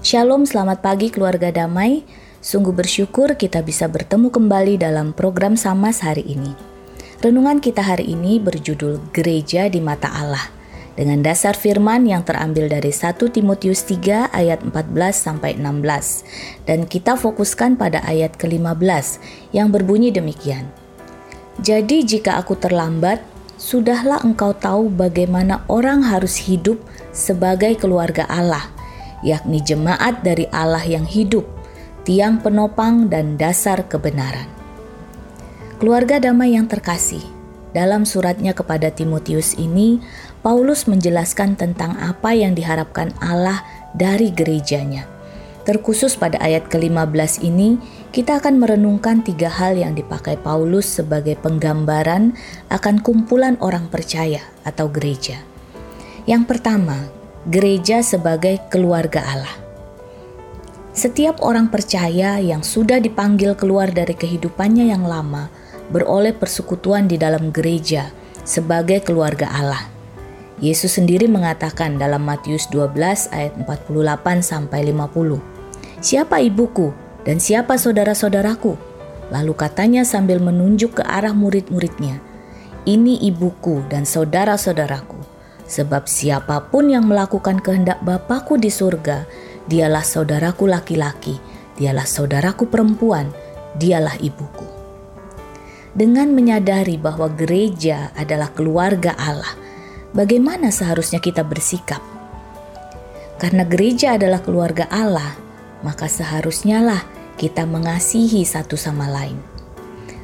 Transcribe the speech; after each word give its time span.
Shalom, 0.00 0.48
selamat 0.48 0.80
pagi 0.80 1.12
keluarga 1.12 1.52
damai. 1.52 2.08
Sungguh 2.40 2.72
bersyukur 2.72 3.36
kita 3.36 3.60
bisa 3.60 3.84
bertemu 3.84 4.32
kembali 4.32 4.80
dalam 4.80 5.12
program 5.12 5.60
Samas 5.60 6.00
hari 6.00 6.24
ini. 6.24 6.56
Renungan 7.20 7.60
kita 7.60 7.84
hari 7.84 8.08
ini 8.08 8.40
berjudul 8.40 9.12
Gereja 9.12 9.68
di 9.68 9.76
Mata 9.84 10.08
Allah 10.08 10.40
dengan 10.96 11.20
dasar 11.20 11.52
firman 11.52 12.08
yang 12.08 12.24
terambil 12.24 12.72
dari 12.72 12.88
1 12.88 13.12
Timotius 13.28 13.84
3 13.84 14.32
ayat 14.32 14.64
14 14.64 14.72
sampai 15.12 15.60
16 15.60 16.64
dan 16.64 16.88
kita 16.88 17.20
fokuskan 17.20 17.76
pada 17.76 18.00
ayat 18.08 18.40
ke-15 18.40 19.20
yang 19.52 19.68
berbunyi 19.68 20.08
demikian. 20.08 20.64
Jadi 21.60 22.08
jika 22.08 22.40
aku 22.40 22.56
terlambat, 22.56 23.20
sudahlah 23.60 24.24
engkau 24.24 24.56
tahu 24.56 24.88
bagaimana 24.88 25.60
orang 25.68 26.08
harus 26.08 26.40
hidup 26.40 26.80
sebagai 27.12 27.76
keluarga 27.76 28.24
Allah 28.32 28.79
yakni 29.20 29.60
jemaat 29.60 30.24
dari 30.24 30.48
Allah 30.52 30.84
yang 30.84 31.04
hidup, 31.04 31.44
tiang 32.04 32.40
penopang 32.40 33.08
dan 33.12 33.36
dasar 33.36 33.84
kebenaran. 33.86 34.48
Keluarga 35.80 36.20
damai 36.20 36.56
yang 36.56 36.68
terkasih, 36.68 37.24
dalam 37.70 38.02
suratnya 38.02 38.50
kepada 38.50 38.90
Timotius 38.90 39.54
ini, 39.54 40.02
Paulus 40.42 40.90
menjelaskan 40.90 41.54
tentang 41.54 41.94
apa 42.02 42.34
yang 42.34 42.58
diharapkan 42.58 43.14
Allah 43.22 43.62
dari 43.94 44.34
gerejanya. 44.34 45.06
Terkhusus 45.62 46.18
pada 46.18 46.40
ayat 46.42 46.66
ke-15 46.66 47.46
ini, 47.46 47.78
kita 48.10 48.42
akan 48.42 48.58
merenungkan 48.58 49.22
tiga 49.22 49.46
hal 49.46 49.78
yang 49.78 49.94
dipakai 49.94 50.34
Paulus 50.40 50.88
sebagai 50.88 51.38
penggambaran 51.38 52.34
akan 52.74 53.04
kumpulan 53.06 53.54
orang 53.62 53.86
percaya 53.86 54.42
atau 54.66 54.90
gereja. 54.90 55.38
Yang 56.26 56.50
pertama, 56.50 57.06
gereja 57.48 58.04
sebagai 58.04 58.60
keluarga 58.68 59.24
Allah. 59.24 59.56
Setiap 60.92 61.40
orang 61.40 61.72
percaya 61.72 62.36
yang 62.36 62.60
sudah 62.60 63.00
dipanggil 63.00 63.56
keluar 63.56 63.88
dari 63.88 64.12
kehidupannya 64.12 64.92
yang 64.92 65.08
lama 65.08 65.48
beroleh 65.88 66.36
persekutuan 66.36 67.08
di 67.08 67.16
dalam 67.16 67.48
gereja 67.48 68.12
sebagai 68.44 69.00
keluarga 69.00 69.48
Allah. 69.48 69.88
Yesus 70.60 71.00
sendiri 71.00 71.24
mengatakan 71.32 71.96
dalam 71.96 72.28
Matius 72.28 72.68
12 72.68 73.32
ayat 73.32 73.56
48 73.56 74.44
sampai 74.44 74.92
50. 74.92 75.40
Siapa 76.04 76.44
ibuku 76.44 76.92
dan 77.24 77.40
siapa 77.40 77.80
saudara-saudaraku? 77.80 78.76
Lalu 79.32 79.52
katanya 79.56 80.04
sambil 80.04 80.44
menunjuk 80.44 81.00
ke 81.00 81.02
arah 81.08 81.32
murid-muridnya, 81.32 82.20
"Ini 82.84 83.24
ibuku 83.32 83.80
dan 83.88 84.04
saudara-saudaraku." 84.04 85.09
Sebab 85.70 86.10
siapa 86.10 86.66
pun 86.66 86.90
yang 86.90 87.06
melakukan 87.06 87.62
kehendak 87.62 88.02
Bapakku 88.02 88.58
di 88.58 88.74
surga, 88.74 89.22
dialah 89.70 90.02
saudaraku 90.02 90.66
laki-laki, 90.66 91.38
dialah 91.78 92.02
saudaraku 92.02 92.66
perempuan, 92.66 93.30
dialah 93.78 94.18
ibuku. 94.18 94.66
Dengan 95.94 96.34
menyadari 96.34 96.98
bahwa 96.98 97.30
gereja 97.30 98.10
adalah 98.18 98.50
keluarga 98.50 99.14
Allah, 99.14 99.54
bagaimana 100.10 100.74
seharusnya 100.74 101.22
kita 101.22 101.46
bersikap? 101.46 102.02
Karena 103.38 103.62
gereja 103.62 104.18
adalah 104.18 104.42
keluarga 104.42 104.90
Allah, 104.90 105.38
maka 105.86 106.10
seharusnya 106.10 106.82
lah 106.82 107.02
kita 107.38 107.62
mengasihi 107.62 108.42
satu 108.42 108.74
sama 108.74 109.06
lain. 109.06 109.38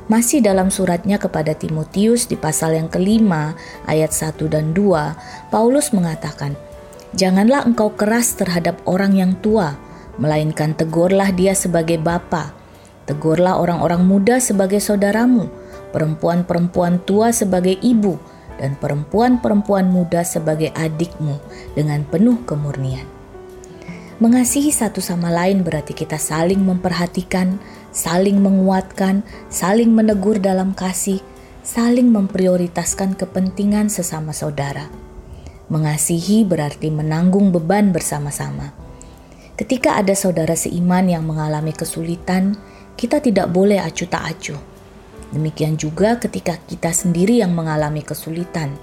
Masih 0.07 0.39
dalam 0.39 0.71
suratnya 0.71 1.19
kepada 1.19 1.51
Timotius 1.59 2.31
di 2.31 2.39
pasal 2.39 2.79
yang 2.79 2.87
kelima 2.87 3.59
ayat 3.91 4.15
1 4.15 4.39
dan 4.47 4.71
2, 4.71 5.51
Paulus 5.51 5.91
mengatakan, 5.91 6.55
Janganlah 7.17 7.67
engkau 7.67 7.91
keras 7.91 8.39
terhadap 8.39 8.79
orang 8.87 9.19
yang 9.19 9.35
tua, 9.43 9.75
melainkan 10.15 10.79
tegurlah 10.79 11.35
dia 11.35 11.59
sebagai 11.59 11.99
bapa. 11.99 12.55
Tegurlah 13.09 13.59
orang-orang 13.59 14.07
muda 14.07 14.39
sebagai 14.39 14.79
saudaramu, 14.79 15.51
perempuan-perempuan 15.91 17.03
tua 17.03 17.35
sebagai 17.35 17.75
ibu, 17.83 18.15
dan 18.63 18.79
perempuan-perempuan 18.79 19.91
muda 19.91 20.23
sebagai 20.23 20.71
adikmu 20.77 21.39
dengan 21.75 22.07
penuh 22.07 22.47
kemurnian. 22.47 23.07
Mengasihi 24.17 24.73
satu 24.73 25.05
sama 25.05 25.29
lain 25.29 25.61
berarti 25.61 25.93
kita 25.93 26.17
saling 26.17 26.65
memperhatikan, 26.65 27.61
saling 27.97 28.45
menguatkan, 28.45 29.25
saling 29.49 29.97
menegur 29.97 30.37
dalam 30.37 30.77
kasih, 30.77 31.25
saling 31.65 32.13
memprioritaskan 32.13 33.17
kepentingan 33.17 33.89
sesama 33.89 34.37
saudara. 34.37 34.93
Mengasihi 35.73 36.45
berarti 36.45 36.93
menanggung 36.93 37.57
beban 37.57 37.97
bersama-sama. 37.97 38.77
Ketika 39.57 39.97
ada 39.97 40.13
saudara 40.13 40.53
seiman 40.53 41.09
yang 41.09 41.25
mengalami 41.25 41.73
kesulitan, 41.73 42.61
kita 43.01 43.25
tidak 43.25 43.49
boleh 43.49 43.81
acuh 43.81 44.05
tak 44.05 44.29
acuh. 44.29 44.61
Demikian 45.33 45.81
juga 45.81 46.21
ketika 46.21 46.61
kita 46.69 46.93
sendiri 46.93 47.41
yang 47.41 47.57
mengalami 47.57 48.05
kesulitan, 48.05 48.77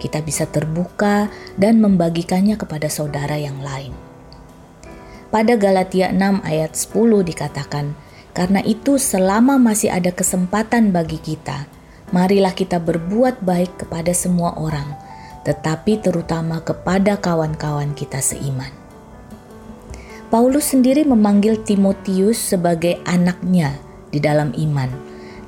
kita 0.00 0.24
bisa 0.24 0.48
terbuka 0.48 1.28
dan 1.60 1.78
membagikannya 1.84 2.56
kepada 2.56 2.88
saudara 2.88 3.36
yang 3.36 3.60
lain. 3.60 3.92
Pada 5.28 5.54
Galatia 5.54 6.10
6 6.10 6.40
ayat 6.42 6.72
10 6.72 7.30
dikatakan, 7.30 7.94
Karena 8.34 8.58
itu 8.66 8.98
selama 8.98 9.62
masih 9.62 9.94
ada 9.94 10.10
kesempatan 10.10 10.90
bagi 10.90 11.22
kita, 11.22 11.70
marilah 12.10 12.50
kita 12.50 12.82
berbuat 12.82 13.46
baik 13.46 13.86
kepada 13.86 14.10
semua 14.10 14.58
orang, 14.58 14.98
tetapi 15.46 16.02
terutama 16.02 16.58
kepada 16.58 17.14
kawan-kawan 17.14 17.94
kita 17.94 18.18
seiman. 18.18 18.74
Paulus 20.34 20.74
sendiri 20.74 21.06
memanggil 21.06 21.62
Timotius 21.62 22.42
sebagai 22.42 22.98
anaknya 23.06 23.78
di 24.10 24.18
dalam 24.18 24.50
iman, 24.50 24.90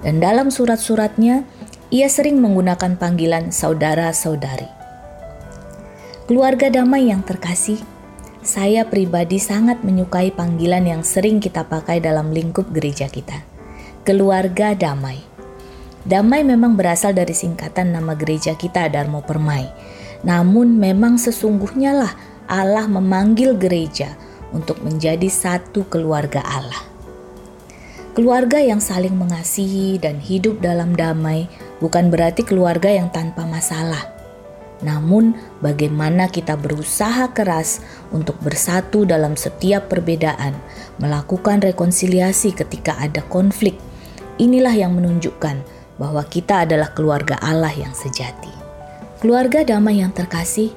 dan 0.07 0.23
dalam 0.23 0.55
surat-suratnya 0.55 1.43
ia 1.91 2.07
sering 2.07 2.39
menggunakan 2.39 2.95
panggilan 2.95 3.51
saudara-saudari. 3.51 4.71
Keluarga 6.31 6.71
damai 6.71 7.11
yang 7.11 7.27
terkasih, 7.27 7.83
saya 8.47 8.87
pribadi 8.87 9.43
sangat 9.43 9.83
menyukai 9.83 10.31
panggilan 10.31 10.87
yang 10.87 11.03
sering 11.03 11.43
kita 11.43 11.67
pakai 11.67 11.99
dalam 11.99 12.31
lingkup 12.31 12.71
gereja 12.71 13.11
kita. 13.11 13.43
Keluarga 14.07 14.71
damai. 14.79 15.19
Damai 16.07 16.47
memang 16.47 16.79
berasal 16.79 17.11
dari 17.11 17.35
singkatan 17.35 17.91
nama 17.91 18.15
gereja 18.15 18.55
kita 18.55 18.87
Darmo 18.87 19.27
Permai. 19.27 19.67
Namun 20.23 20.79
memang 20.79 21.19
sesungguhnya 21.19 21.91
lah 21.91 22.15
Allah 22.47 22.87
memanggil 22.87 23.59
gereja 23.59 24.15
untuk 24.55 24.79
menjadi 24.87 25.27
satu 25.27 25.91
keluarga 25.91 26.39
Allah. 26.47 26.87
Keluarga 28.15 28.63
yang 28.63 28.79
saling 28.79 29.19
mengasihi 29.19 29.99
dan 29.99 30.23
hidup 30.23 30.63
dalam 30.63 30.95
damai 30.95 31.51
bukan 31.83 32.09
berarti 32.15 32.47
keluarga 32.47 32.89
yang 32.89 33.11
tanpa 33.11 33.43
masalah 33.45 34.16
namun, 34.85 35.33
bagaimana 35.65 36.29
kita 36.29 36.53
berusaha 36.61 37.33
keras 37.33 37.81
untuk 38.13 38.37
bersatu 38.45 39.09
dalam 39.09 39.33
setiap 39.33 39.89
perbedaan, 39.89 40.53
melakukan 41.01 41.65
rekonsiliasi 41.65 42.53
ketika 42.53 42.93
ada 43.01 43.25
konflik. 43.25 43.81
Inilah 44.37 44.77
yang 44.77 44.93
menunjukkan 44.93 45.65
bahwa 45.97 46.21
kita 46.29 46.69
adalah 46.69 46.93
keluarga 46.93 47.41
Allah 47.41 47.73
yang 47.73 47.97
sejati. 47.97 48.53
Keluarga 49.17 49.65
damai 49.65 50.05
yang 50.05 50.13
terkasih, 50.13 50.77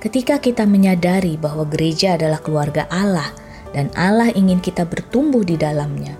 ketika 0.00 0.40
kita 0.40 0.64
menyadari 0.64 1.36
bahwa 1.36 1.68
gereja 1.68 2.16
adalah 2.16 2.40
keluarga 2.40 2.88
Allah 2.88 3.28
dan 3.76 3.92
Allah 3.92 4.32
ingin 4.32 4.64
kita 4.64 4.88
bertumbuh 4.88 5.44
di 5.44 5.60
dalamnya, 5.60 6.16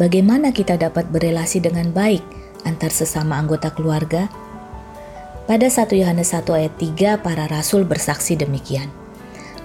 bagaimana 0.00 0.56
kita 0.56 0.80
dapat 0.80 1.04
berelasi 1.12 1.60
dengan 1.60 1.92
baik 1.92 2.24
antar 2.64 2.88
sesama 2.88 3.36
anggota 3.36 3.68
keluarga? 3.76 4.24
Pada 5.42 5.66
1 5.66 5.90
Yohanes 5.98 6.30
1 6.30 6.46
ayat 6.54 6.74
3 6.78 7.18
para 7.18 7.50
rasul 7.50 7.82
bersaksi 7.82 8.38
demikian. 8.38 8.86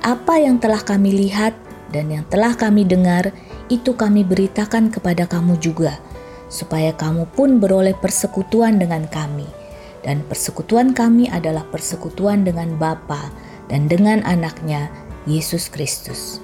Apa 0.01 0.41
yang 0.41 0.57
telah 0.57 0.81
kami 0.81 1.13
lihat 1.13 1.53
dan 1.93 2.09
yang 2.09 2.25
telah 2.33 2.57
kami 2.57 2.81
dengar 2.81 3.29
itu 3.69 3.93
kami 3.93 4.25
beritakan 4.25 4.89
kepada 4.89 5.29
kamu 5.29 5.53
juga 5.61 6.01
supaya 6.49 6.97
kamu 6.97 7.29
pun 7.29 7.61
beroleh 7.61 7.93
persekutuan 7.93 8.81
dengan 8.81 9.05
kami 9.05 9.45
dan 10.01 10.25
persekutuan 10.25 10.97
kami 10.97 11.29
adalah 11.29 11.61
persekutuan 11.69 12.41
dengan 12.41 12.73
Bapa 12.81 13.29
dan 13.69 13.85
dengan 13.85 14.25
anaknya 14.25 14.89
Yesus 15.29 15.69
Kristus. 15.69 16.41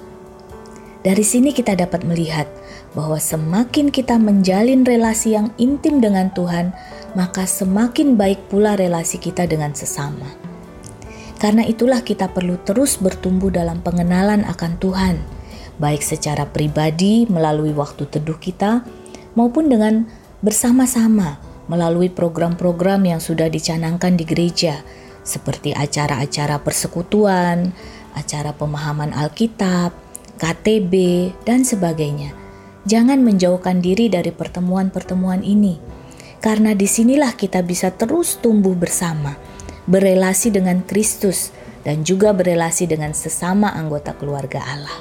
Dari 1.04 1.20
sini 1.20 1.52
kita 1.52 1.76
dapat 1.76 2.06
melihat 2.06 2.48
bahwa 2.96 3.20
semakin 3.20 3.92
kita 3.92 4.16
menjalin 4.16 4.88
relasi 4.88 5.36
yang 5.36 5.52
intim 5.60 6.00
dengan 6.00 6.32
Tuhan, 6.32 6.72
maka 7.14 7.46
semakin 7.46 8.18
baik 8.18 8.50
pula 8.50 8.74
relasi 8.74 9.22
kita 9.22 9.46
dengan 9.46 9.74
sesama. 9.74 10.26
Karena 11.38 11.66
itulah 11.66 12.02
kita 12.02 12.30
perlu 12.30 12.58
terus 12.62 12.98
bertumbuh 12.98 13.50
dalam 13.50 13.82
pengenalan 13.82 14.46
akan 14.46 14.72
Tuhan, 14.78 15.16
baik 15.78 16.02
secara 16.02 16.46
pribadi 16.46 17.26
melalui 17.26 17.74
waktu 17.74 18.06
teduh 18.06 18.38
kita 18.38 18.86
maupun 19.34 19.66
dengan 19.70 20.06
bersama-sama 20.42 21.38
melalui 21.66 22.12
program-program 22.12 23.08
yang 23.08 23.20
sudah 23.20 23.48
dicanangkan 23.48 24.20
di 24.20 24.24
gereja, 24.28 24.84
seperti 25.24 25.72
acara-acara 25.72 26.60
persekutuan, 26.60 27.72
acara 28.12 28.52
pemahaman 28.52 29.16
Alkitab, 29.16 29.96
KTB, 30.36 30.92
dan 31.48 31.64
sebagainya. 31.64 32.36
Jangan 32.84 33.24
menjauhkan 33.24 33.80
diri 33.80 34.12
dari 34.12 34.28
pertemuan-pertemuan 34.28 35.40
ini, 35.40 35.80
karena 36.44 36.76
di 36.76 36.84
sinilah 36.84 37.32
kita 37.40 37.64
bisa 37.64 37.88
terus 37.88 38.36
tumbuh 38.36 38.76
bersama, 38.76 39.32
berelasi 39.88 40.52
dengan 40.52 40.84
Kristus, 40.84 41.56
dan 41.88 42.04
juga 42.04 42.36
berelasi 42.36 42.84
dengan 42.84 43.16
sesama 43.16 43.72
anggota 43.72 44.12
keluarga 44.12 44.60
Allah. 44.60 44.98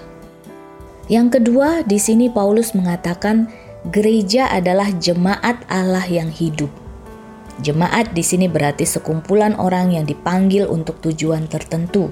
Yang 1.12 1.40
kedua, 1.40 1.84
di 1.84 2.00
sini 2.00 2.32
Paulus 2.32 2.72
mengatakan 2.72 3.52
gereja 3.92 4.48
adalah 4.48 4.88
jemaat 4.96 5.60
Allah 5.68 6.08
yang 6.08 6.32
hidup. 6.32 6.72
Jemaat 7.60 8.16
di 8.16 8.24
sini 8.24 8.48
berarti 8.48 8.88
sekumpulan 8.88 9.60
orang 9.60 9.92
yang 10.00 10.08
dipanggil 10.08 10.64
untuk 10.72 11.04
tujuan 11.04 11.52
tertentu. 11.52 12.08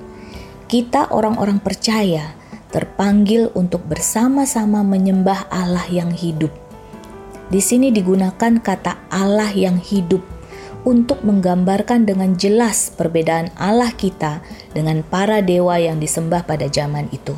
Kita 0.68 1.08
orang-orang 1.08 1.64
percaya 1.64 2.36
terpanggil 2.68 3.48
untuk 3.56 3.84
bersama-sama 3.88 4.84
menyembah 4.84 5.48
Allah 5.48 5.88
yang 5.88 6.12
hidup. 6.12 6.71
Di 7.52 7.60
sini 7.60 7.92
digunakan 7.92 8.64
kata 8.64 9.12
Allah 9.12 9.52
yang 9.52 9.76
hidup 9.76 10.24
untuk 10.88 11.22
menggambarkan 11.28 12.08
dengan 12.08 12.40
jelas 12.40 12.90
perbedaan 12.96 13.52
Allah 13.60 13.92
kita 13.92 14.40
dengan 14.72 15.04
para 15.04 15.44
dewa 15.44 15.76
yang 15.78 16.00
disembah 16.00 16.48
pada 16.48 16.72
zaman 16.72 17.12
itu. 17.12 17.36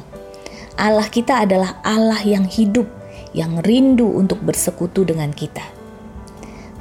Allah 0.78 1.10
kita 1.10 1.42
adalah 1.46 1.82
Allah 1.82 2.22
yang 2.22 2.46
hidup, 2.46 2.86
yang 3.34 3.62
rindu 3.66 4.06
untuk 4.06 4.42
bersekutu 4.42 5.02
dengan 5.02 5.34
kita. 5.34 5.66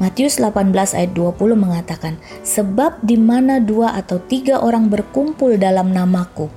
Matius 0.01 0.41
18 0.41 0.73
ayat 0.97 1.13
20 1.13 1.57
mengatakan, 1.57 2.17
Sebab 2.43 3.05
di 3.05 3.21
mana 3.21 3.61
dua 3.61 3.95
atau 3.97 4.19
tiga 4.19 4.61
orang 4.65 4.89
berkumpul 4.89 5.61
dalam 5.61 5.93
namaku, 5.93 6.49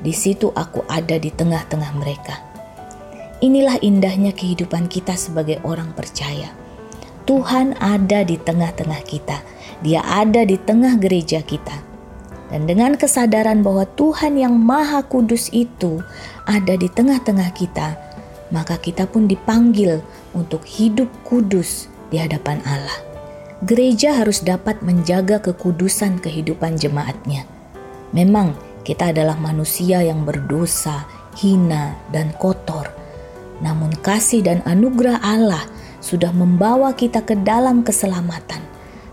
di 0.00 0.14
situ 0.14 0.54
aku 0.54 0.86
ada 0.86 1.18
di 1.18 1.28
tengah-tengah 1.28 1.92
mereka. 1.98 2.53
Inilah 3.44 3.76
indahnya 3.84 4.32
kehidupan 4.32 4.88
kita 4.88 5.20
sebagai 5.20 5.60
orang 5.68 5.92
percaya. 5.92 6.48
Tuhan 7.28 7.76
ada 7.76 8.24
di 8.24 8.40
tengah-tengah 8.40 9.04
kita. 9.04 9.44
Dia 9.84 10.00
ada 10.00 10.48
di 10.48 10.56
tengah 10.56 10.96
gereja 10.96 11.44
kita. 11.44 11.76
Dan 12.48 12.64
dengan 12.64 12.96
kesadaran 12.96 13.60
bahwa 13.60 13.84
Tuhan 14.00 14.40
yang 14.40 14.56
Maha 14.56 15.04
Kudus 15.04 15.52
itu 15.52 16.00
ada 16.48 16.72
di 16.72 16.88
tengah-tengah 16.88 17.52
kita, 17.52 18.00
maka 18.48 18.80
kita 18.80 19.04
pun 19.04 19.28
dipanggil 19.28 20.00
untuk 20.32 20.64
hidup 20.64 21.12
kudus 21.28 21.92
di 22.08 22.16
hadapan 22.16 22.64
Allah. 22.64 22.96
Gereja 23.60 24.16
harus 24.16 24.40
dapat 24.40 24.80
menjaga 24.80 25.36
kekudusan 25.44 26.16
kehidupan 26.16 26.80
jemaatnya. 26.80 27.44
Memang 28.16 28.56
kita 28.88 29.12
adalah 29.12 29.36
manusia 29.36 30.00
yang 30.00 30.24
berdosa, 30.24 31.04
hina, 31.36 31.92
dan 32.08 32.32
kotor. 32.40 33.03
Namun 33.62 33.94
kasih 34.02 34.42
dan 34.42 34.58
anugerah 34.66 35.22
Allah 35.22 35.62
sudah 36.02 36.34
membawa 36.34 36.96
kita 36.96 37.22
ke 37.22 37.38
dalam 37.38 37.86
keselamatan. 37.86 38.62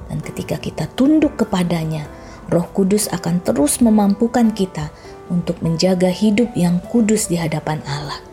Dan 0.10 0.20
ketika 0.24 0.58
kita 0.58 0.90
tunduk 0.98 1.38
kepadanya, 1.38 2.08
Roh 2.52 2.68
Kudus 2.74 3.08
akan 3.12 3.40
terus 3.44 3.80
memampukan 3.80 4.52
kita 4.52 4.92
untuk 5.32 5.62
menjaga 5.64 6.12
hidup 6.12 6.52
yang 6.58 6.84
kudus 6.92 7.32
di 7.32 7.40
hadapan 7.40 7.80
Allah 7.88 8.32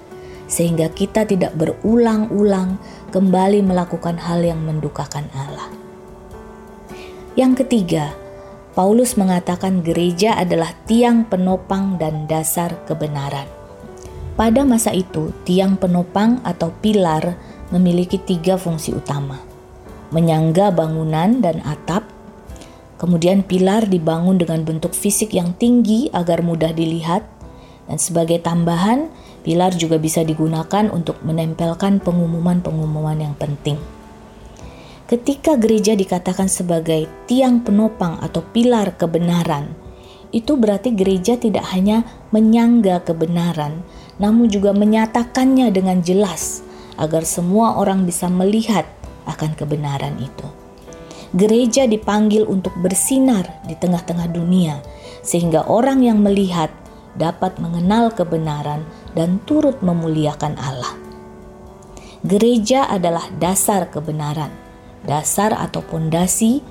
sehingga 0.48 0.88
kita 0.88 1.28
tidak 1.28 1.52
berulang-ulang 1.54 2.80
kembali 3.12 3.60
melakukan 3.62 4.16
hal 4.16 4.40
yang 4.40 4.64
mendukakan 4.64 5.28
Allah. 5.36 5.68
Yang 7.36 7.62
ketiga, 7.62 8.16
Paulus 8.72 9.14
mengatakan 9.14 9.84
gereja 9.84 10.34
adalah 10.34 10.72
tiang 10.88 11.28
penopang 11.28 12.00
dan 12.00 12.26
dasar 12.26 12.74
kebenaran. 12.88 13.57
Pada 14.38 14.62
masa 14.62 14.94
itu, 14.94 15.34
tiang 15.42 15.74
penopang 15.74 16.38
atau 16.46 16.70
pilar 16.78 17.34
memiliki 17.74 18.22
tiga 18.22 18.54
fungsi 18.54 18.94
utama: 18.94 19.42
menyangga 20.14 20.70
bangunan 20.70 21.42
dan 21.42 21.58
atap. 21.66 22.06
Kemudian, 23.02 23.42
pilar 23.42 23.90
dibangun 23.90 24.38
dengan 24.38 24.62
bentuk 24.62 24.94
fisik 24.94 25.34
yang 25.34 25.58
tinggi 25.58 26.06
agar 26.14 26.46
mudah 26.46 26.70
dilihat, 26.70 27.26
dan 27.90 27.98
sebagai 27.98 28.38
tambahan, 28.38 29.10
Pilar 29.48 29.72
juga 29.72 29.96
bisa 29.96 30.26
digunakan 30.26 30.90
untuk 30.90 31.22
menempelkan 31.22 32.02
pengumuman-pengumuman 32.04 33.16
yang 33.16 33.32
penting. 33.38 33.80
Ketika 35.08 35.56
gereja 35.56 35.96
dikatakan 35.96 36.52
sebagai 36.52 37.08
tiang 37.24 37.64
penopang 37.64 38.20
atau 38.20 38.44
pilar 38.44 38.92
kebenaran, 39.00 39.72
itu 40.36 40.60
berarti 40.60 40.92
gereja 40.92 41.40
tidak 41.40 41.64
hanya 41.72 42.04
menyangga 42.28 43.00
kebenaran, 43.08 43.80
namun 44.18 44.50
juga 44.50 44.74
menyatakannya 44.74 45.70
dengan 45.70 46.02
jelas 46.02 46.62
agar 46.98 47.22
semua 47.22 47.78
orang 47.78 48.02
bisa 48.02 48.26
melihat 48.26 48.84
akan 49.30 49.54
kebenaran 49.54 50.18
itu. 50.18 50.46
Gereja 51.36 51.84
dipanggil 51.84 52.48
untuk 52.48 52.72
bersinar 52.80 53.62
di 53.68 53.76
tengah-tengah 53.76 54.32
dunia, 54.32 54.80
sehingga 55.20 55.68
orang 55.68 56.02
yang 56.02 56.24
melihat 56.24 56.72
dapat 57.14 57.60
mengenal 57.60 58.10
kebenaran 58.14 58.82
dan 59.12 59.36
turut 59.44 59.78
memuliakan 59.84 60.56
Allah. 60.56 60.96
Gereja 62.24 62.88
adalah 62.88 63.28
dasar 63.38 63.92
kebenaran, 63.92 64.50
dasar 65.06 65.54
atau 65.54 65.84
pondasi 65.84 66.64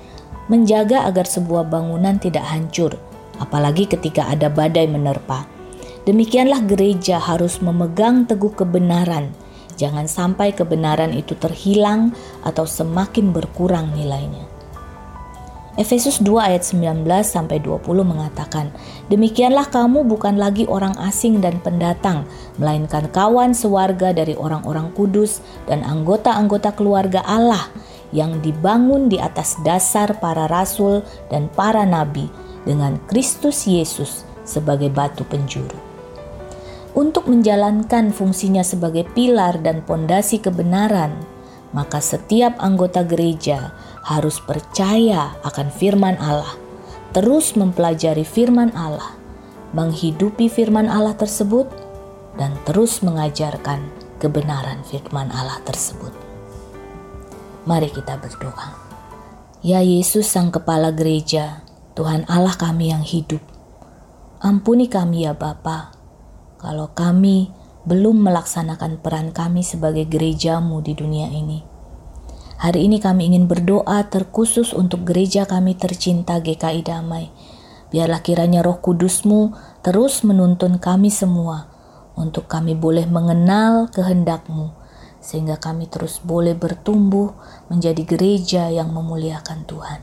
menjaga 0.50 1.06
agar 1.06 1.24
sebuah 1.24 1.68
bangunan 1.68 2.18
tidak 2.20 2.44
hancur, 2.48 2.98
apalagi 3.38 3.86
ketika 3.86 4.26
ada 4.28 4.50
badai 4.52 4.90
menerpa. 4.90 5.57
Demikianlah 6.08 6.64
gereja 6.64 7.20
harus 7.20 7.60
memegang 7.60 8.24
teguh 8.24 8.56
kebenaran. 8.56 9.28
Jangan 9.76 10.08
sampai 10.08 10.56
kebenaran 10.56 11.12
itu 11.12 11.36
terhilang 11.36 12.16
atau 12.40 12.64
semakin 12.64 13.28
berkurang 13.28 13.92
nilainya. 13.92 14.48
Efesus 15.76 16.24
2 16.24 16.48
ayat 16.48 16.64
19 16.64 17.04
sampai 17.28 17.60
20 17.60 18.08
mengatakan, 18.08 18.72
"Demikianlah 19.12 19.68
kamu 19.68 20.08
bukan 20.08 20.40
lagi 20.40 20.64
orang 20.64 20.96
asing 20.96 21.44
dan 21.44 21.60
pendatang, 21.60 22.24
melainkan 22.56 23.12
kawan 23.12 23.52
sewarga 23.52 24.16
dari 24.16 24.32
orang-orang 24.32 24.88
kudus 24.96 25.44
dan 25.68 25.84
anggota-anggota 25.84 26.72
keluarga 26.72 27.20
Allah 27.28 27.68
yang 28.16 28.40
dibangun 28.40 29.12
di 29.12 29.20
atas 29.20 29.60
dasar 29.60 30.16
para 30.16 30.48
rasul 30.48 31.04
dan 31.28 31.52
para 31.52 31.84
nabi 31.84 32.32
dengan 32.64 32.96
Kristus 33.12 33.68
Yesus 33.68 34.24
sebagai 34.48 34.88
batu 34.88 35.22
penjuru." 35.28 35.87
Untuk 36.96 37.28
menjalankan 37.28 38.16
fungsinya 38.16 38.64
sebagai 38.64 39.04
pilar 39.12 39.60
dan 39.60 39.84
pondasi 39.84 40.40
kebenaran, 40.40 41.12
maka 41.76 42.00
setiap 42.00 42.56
anggota 42.58 43.04
gereja 43.04 43.76
harus 44.08 44.40
percaya 44.40 45.36
akan 45.44 45.68
firman 45.68 46.16
Allah, 46.16 46.56
terus 47.12 47.52
mempelajari 47.60 48.24
firman 48.24 48.72
Allah, 48.72 49.12
menghidupi 49.76 50.48
firman 50.48 50.88
Allah 50.88 51.12
tersebut, 51.12 51.68
dan 52.40 52.56
terus 52.64 53.04
mengajarkan 53.04 53.84
kebenaran 54.16 54.80
firman 54.88 55.28
Allah 55.28 55.60
tersebut. 55.68 56.14
Mari 57.68 57.92
kita 57.92 58.16
berdoa. 58.16 58.72
Ya 59.60 59.84
Yesus 59.84 60.30
Sang 60.30 60.48
Kepala 60.48 60.94
Gereja, 60.94 61.66
Tuhan 61.98 62.24
Allah 62.30 62.54
kami 62.54 62.94
yang 62.94 63.04
hidup, 63.04 63.42
ampuni 64.40 64.86
kami 64.86 65.26
ya 65.26 65.34
Bapa, 65.34 65.97
kalau 66.58 66.90
kami 66.92 67.54
belum 67.88 68.20
melaksanakan 68.20 69.00
peran 69.00 69.32
kami 69.32 69.64
sebagai 69.64 70.04
gerejamu 70.04 70.84
di 70.84 70.92
dunia 70.92 71.30
ini. 71.32 71.64
Hari 72.58 72.90
ini 72.90 72.98
kami 72.98 73.30
ingin 73.30 73.46
berdoa 73.46 74.02
terkhusus 74.10 74.74
untuk 74.74 75.06
gereja 75.06 75.46
kami 75.46 75.78
tercinta 75.78 76.42
GKI 76.42 76.82
Damai. 76.82 77.30
Biarlah 77.88 78.20
kiranya 78.20 78.66
roh 78.66 78.82
kudusmu 78.82 79.54
terus 79.80 80.26
menuntun 80.26 80.82
kami 80.82 81.08
semua 81.08 81.70
untuk 82.18 82.50
kami 82.50 82.74
boleh 82.74 83.06
mengenal 83.06 83.86
kehendakmu 83.94 84.74
sehingga 85.22 85.62
kami 85.62 85.86
terus 85.86 86.18
boleh 86.18 86.58
bertumbuh 86.58 87.30
menjadi 87.70 88.02
gereja 88.02 88.62
yang 88.74 88.90
memuliakan 88.90 89.62
Tuhan. 89.62 90.00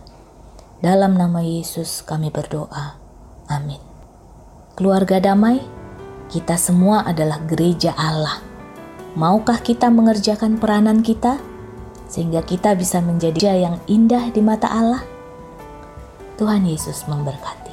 Dalam 0.79 1.19
nama 1.19 1.43
Yesus 1.43 2.07
kami 2.07 2.31
berdoa. 2.31 2.95
Amin. 3.51 3.83
Keluarga 4.79 5.19
damai, 5.19 5.59
kita 6.32 6.58
semua 6.60 7.05
adalah 7.05 7.41
gereja 7.46 7.94
Allah. 7.98 8.41
Maukah 9.15 9.63
kita 9.63 9.88
mengerjakan 9.88 10.60
peranan 10.60 11.00
kita? 11.00 11.39
sehingga 12.15 12.46
kita 12.46 12.77
bisa 12.77 13.01
menjadi 13.01 13.58
yang 13.58 13.77
indah 13.89 14.29
di 14.32 14.41
mata 14.41 14.70
Allah. 14.70 15.03
Tuhan 16.38 16.67
Yesus 16.67 17.08
memberkati. 17.08 17.64